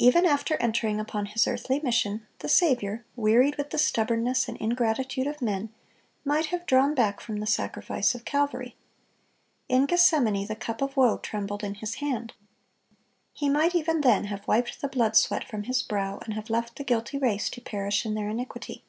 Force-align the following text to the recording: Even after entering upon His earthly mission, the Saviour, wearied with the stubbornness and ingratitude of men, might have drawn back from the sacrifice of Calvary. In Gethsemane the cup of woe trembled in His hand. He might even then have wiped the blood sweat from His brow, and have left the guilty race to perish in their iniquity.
Even 0.00 0.26
after 0.26 0.56
entering 0.56 0.98
upon 0.98 1.26
His 1.26 1.46
earthly 1.46 1.78
mission, 1.78 2.26
the 2.40 2.48
Saviour, 2.48 3.04
wearied 3.14 3.54
with 3.54 3.70
the 3.70 3.78
stubbornness 3.78 4.48
and 4.48 4.58
ingratitude 4.58 5.28
of 5.28 5.40
men, 5.40 5.72
might 6.24 6.46
have 6.46 6.66
drawn 6.66 6.96
back 6.96 7.20
from 7.20 7.36
the 7.38 7.46
sacrifice 7.46 8.12
of 8.16 8.24
Calvary. 8.24 8.74
In 9.68 9.86
Gethsemane 9.86 10.48
the 10.48 10.56
cup 10.56 10.82
of 10.82 10.96
woe 10.96 11.16
trembled 11.16 11.62
in 11.62 11.76
His 11.76 11.94
hand. 12.02 12.32
He 13.32 13.48
might 13.48 13.76
even 13.76 14.00
then 14.00 14.24
have 14.24 14.48
wiped 14.48 14.80
the 14.80 14.88
blood 14.88 15.14
sweat 15.14 15.44
from 15.44 15.62
His 15.62 15.80
brow, 15.80 16.18
and 16.24 16.34
have 16.34 16.50
left 16.50 16.74
the 16.74 16.82
guilty 16.82 17.16
race 17.16 17.48
to 17.50 17.60
perish 17.60 18.04
in 18.04 18.14
their 18.14 18.28
iniquity. 18.30 18.82